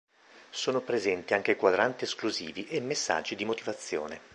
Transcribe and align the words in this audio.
Sono 0.49 0.81
presenti 0.81 1.35
anche 1.35 1.55
quadranti 1.55 2.05
esclusivi 2.05 2.65
e 2.67 2.79
messaggi 2.81 3.35
di 3.35 3.45
motivazione. 3.45 4.19